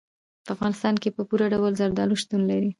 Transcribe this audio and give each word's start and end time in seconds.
په 0.45 0.49
افغانستان 0.55 0.95
کې 1.01 1.09
په 1.15 1.21
پوره 1.29 1.45
ډول 1.53 1.73
زردالو 1.81 2.19
شتون 2.21 2.41
لري. 2.51 2.69